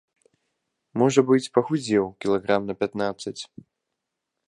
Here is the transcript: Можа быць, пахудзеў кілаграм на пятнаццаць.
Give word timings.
Можа 1.01 1.19
быць, 1.33 1.51
пахудзеў 1.59 2.05
кілаграм 2.25 2.61
на 2.71 2.81
пятнаццаць. 2.83 3.39